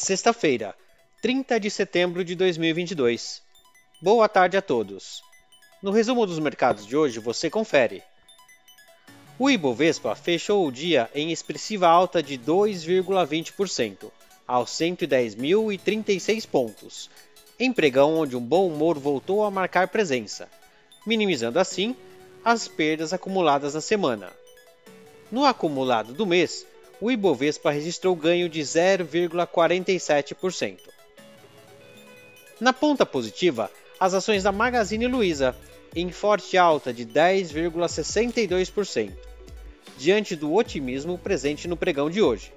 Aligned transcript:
Sexta-feira, 0.00 0.76
30 1.20 1.58
de 1.58 1.68
setembro 1.68 2.22
de 2.22 2.36
2022. 2.36 3.42
Boa 4.00 4.28
tarde 4.28 4.56
a 4.56 4.62
todos. 4.62 5.20
No 5.82 5.90
resumo 5.90 6.24
dos 6.24 6.38
mercados 6.38 6.86
de 6.86 6.96
hoje 6.96 7.18
você 7.18 7.50
confere. 7.50 8.00
O 9.36 9.50
Ibovespa 9.50 10.14
fechou 10.14 10.64
o 10.64 10.70
dia 10.70 11.10
em 11.12 11.32
expressiva 11.32 11.88
alta 11.88 12.22
de 12.22 12.38
2,20%, 12.38 14.12
aos 14.46 14.70
110.036 14.70 16.46
pontos, 16.46 17.10
em 17.58 17.72
pregão 17.72 18.18
onde 18.18 18.36
um 18.36 18.40
bom 18.40 18.68
humor 18.68 18.96
voltou 19.00 19.44
a 19.44 19.50
marcar 19.50 19.88
presença, 19.88 20.48
minimizando 21.04 21.58
assim 21.58 21.96
as 22.44 22.68
perdas 22.68 23.12
acumuladas 23.12 23.74
na 23.74 23.80
semana. 23.80 24.32
No 25.28 25.44
acumulado 25.44 26.14
do 26.14 26.24
mês, 26.24 26.64
o 27.00 27.10
Ibovespa 27.10 27.70
registrou 27.70 28.14
ganho 28.16 28.48
de 28.48 28.60
0,47%. 28.60 30.78
Na 32.60 32.72
ponta 32.72 33.04
positiva, 33.06 33.70
as 34.00 34.14
ações 34.14 34.42
da 34.42 34.50
Magazine 34.50 35.06
Luiza, 35.06 35.54
em 35.94 36.10
forte 36.10 36.58
alta 36.58 36.92
de 36.92 37.06
10,62%, 37.06 39.12
diante 39.96 40.34
do 40.36 40.52
otimismo 40.54 41.16
presente 41.16 41.68
no 41.68 41.76
pregão 41.76 42.10
de 42.10 42.20
hoje. 42.20 42.52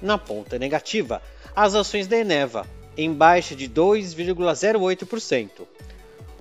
Na 0.00 0.16
ponta 0.18 0.58
negativa, 0.58 1.22
as 1.54 1.74
ações 1.74 2.06
da 2.06 2.16
Eneva, 2.16 2.66
em 2.96 3.12
baixa 3.12 3.54
de 3.54 3.68
2,08%. 3.68 5.66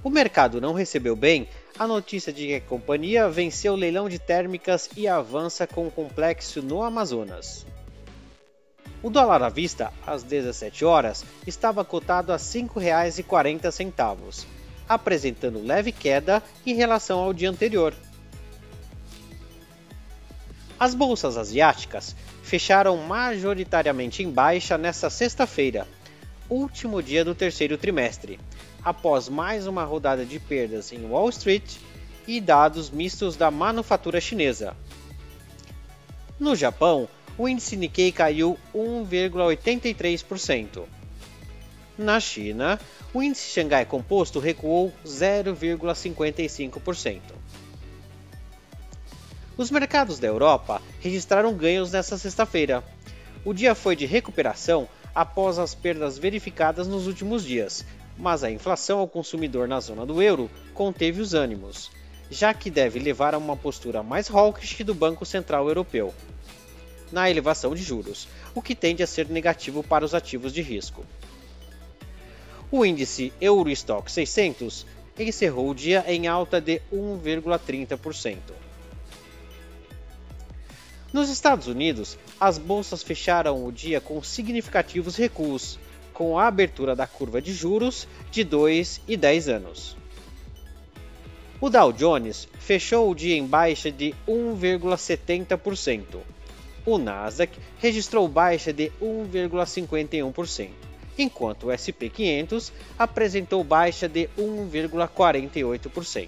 O 0.04 0.10
mercado 0.10 0.60
não 0.60 0.74
recebeu 0.74 1.16
bem 1.16 1.48
a 1.80 1.88
notícia 1.88 2.34
de 2.34 2.48
que 2.48 2.56
a 2.56 2.62
companhia 2.62 3.30
venceu 3.30 3.74
o 3.74 3.78
leilão 3.78 4.10
de 4.10 4.20
térmicas 4.20 4.90
e 4.98 5.08
avança 5.08 5.66
com 5.66 5.88
o 5.88 5.92
complexo 5.92 6.62
no 6.62 6.84
Amazonas. 6.84 7.66
O 9.02 9.10
dólar 9.10 9.42
à 9.44 9.50
vista, 9.50 9.94
às 10.06 10.22
17 10.22 10.84
horas, 10.84 11.24
estava 11.48 11.86
cotado 11.86 12.34
a 12.34 12.36
R$ 12.36 12.42
5,40, 12.42 14.46
apresentando 14.88 15.66
leve 15.66 15.94
queda 15.94 16.44
em 16.66 16.74
relação 16.74 17.20
ao 17.20 17.34
dia 17.34 17.50
anterior. 17.50 17.94
As 20.78 20.94
bolsas 20.94 21.38
asiáticas 21.38 22.14
fecharam 22.42 22.98
majoritariamente 22.98 24.22
em 24.22 24.30
baixa 24.30 24.78
nesta 24.78 25.10
sexta-feira, 25.10 25.88
último 26.54 27.02
dia 27.02 27.26
do 27.26 27.34
terceiro 27.34 27.78
trimestre, 27.78 28.40
após 28.84 29.28
mais 29.28 29.66
uma 29.66 29.84
rodada 29.84 30.24
de 30.24 30.40
perdas 30.40 30.92
em 30.92 31.04
Wall 31.06 31.30
Street 31.30 31.78
e 32.28 32.40
dados 32.40 32.90
mistos 32.90 33.36
da 33.36 33.50
manufatura 33.50 34.22
chinesa. 34.22 34.76
No 36.40 36.56
Japão, 36.56 37.10
o 37.38 37.50
índice 37.50 37.76
Nikkei 37.76 38.12
caiu 38.12 38.58
1,83%. 38.76 40.84
Na 41.98 42.20
China, 42.20 42.80
o 43.14 43.22
índice 43.22 43.50
Xangai 43.50 43.86
Composto 43.86 44.40
recuou 44.40 44.92
0,55%. 45.06 47.22
Os 49.56 49.70
mercados 49.70 50.18
da 50.18 50.28
Europa 50.28 50.82
registraram 51.00 51.54
ganhos 51.54 51.92
nesta 51.92 52.18
sexta-feira. 52.18 52.84
O 53.46 53.54
dia 53.54 53.76
foi 53.76 53.96
de 53.96 54.06
recuperação 54.06 54.90
após 55.14 55.60
as 55.60 55.76
perdas 55.76 56.18
verificadas 56.18 56.88
nos 56.88 57.08
últimos 57.08 57.44
dias, 57.46 57.86
mas 58.18 58.44
a 58.44 58.52
inflação 58.52 59.00
ao 59.00 59.08
consumidor 59.08 59.68
na 59.68 59.80
zona 59.80 60.06
do 60.06 60.22
euro 60.22 60.50
conteve 60.74 61.22
os 61.22 61.34
ânimos, 61.34 61.92
já 62.30 62.54
que 62.54 62.70
deve 62.70 63.00
levar 63.00 63.34
a 63.34 63.38
uma 63.38 63.56
postura 63.56 64.02
mais 64.02 64.30
hawkish 64.30 64.84
do 64.84 64.94
Banco 64.94 65.26
Central 65.26 65.68
Europeu 65.68 66.14
na 67.12 67.30
elevação 67.30 67.76
de 67.76 67.84
juros, 67.84 68.28
o 68.56 68.62
que 68.62 68.74
tende 68.74 69.04
a 69.04 69.08
ser 69.08 69.30
negativo 69.30 69.84
para 69.84 70.04
os 70.04 70.16
ativos 70.16 70.52
de 70.52 70.64
risco. 70.64 71.06
O 72.72 72.84
índice 72.84 73.32
Eurostock 73.40 74.12
600 74.12 74.88
encerrou 75.20 75.70
o 75.70 75.76
dia 75.76 76.04
em 76.08 76.28
alta 76.28 76.60
de 76.60 76.82
1,30%. 76.92 78.38
Nos 81.14 81.30
Estados 81.30 81.68
Unidos, 81.68 82.18
as 82.40 82.58
bolsas 82.58 83.04
fecharam 83.04 83.64
o 83.64 83.72
dia 83.72 84.02
com 84.02 84.24
significativos 84.24 85.16
recuos, 85.16 85.78
com 86.12 86.40
a 86.40 86.48
abertura 86.48 86.96
da 86.96 87.06
curva 87.06 87.40
de 87.40 87.54
juros 87.54 88.08
de 88.32 88.44
2 88.44 89.02
e 89.08 89.16
10 89.16 89.48
anos. 89.48 89.96
O 91.62 91.70
Dow 91.70 91.94
Jones 91.94 92.48
fechou 92.60 93.12
o 93.12 93.16
dia 93.16 93.38
em 93.38 93.46
baixa 93.46 93.92
de 93.92 94.16
1,70%. 94.28 96.18
O 96.84 96.98
Nasdaq 96.98 97.60
registrou 97.78 98.28
baixa 98.28 98.74
de 98.74 98.92
1,51%, 99.00 100.72
enquanto 101.16 101.68
o 101.68 101.72
SP 101.78 102.10
500 102.10 102.74
apresentou 102.98 103.64
baixa 103.64 104.10
de 104.10 104.28
1,48%. 104.36 106.28